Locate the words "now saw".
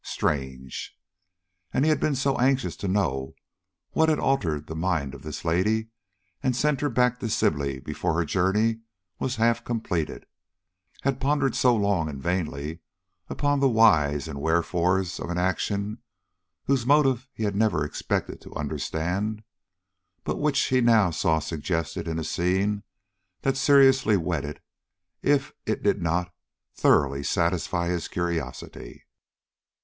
20.81-21.37